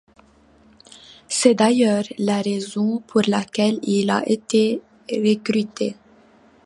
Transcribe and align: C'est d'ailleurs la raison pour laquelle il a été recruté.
C'est 1.27 1.53
d'ailleurs 1.53 2.05
la 2.17 2.41
raison 2.41 3.03
pour 3.05 3.21
laquelle 3.27 3.77
il 3.83 4.09
a 4.09 4.27
été 4.27 4.81
recruté. 5.11 5.95